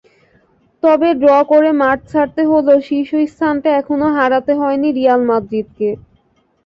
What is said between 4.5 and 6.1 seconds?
হয়নি রিয়াল মাদ্রিদকে।